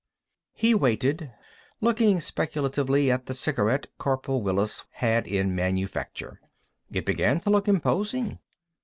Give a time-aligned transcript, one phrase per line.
[0.55, 1.31] He waited,
[1.79, 6.41] looking speculatively at the cigarette Corporal Wallis had in manufacture.
[6.91, 8.39] It began to look imposing.